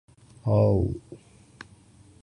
[0.45, 0.95] Alh.